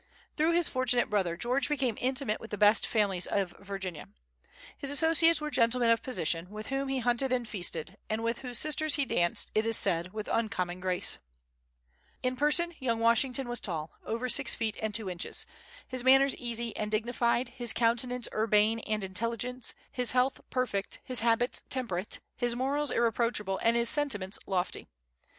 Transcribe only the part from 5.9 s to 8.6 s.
of position, with whom he hunted and feasted, and with whose